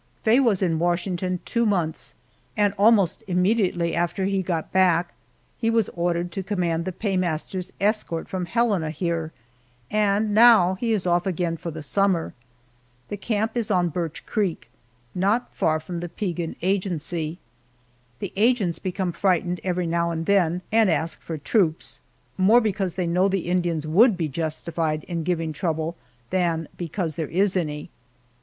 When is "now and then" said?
19.85-20.63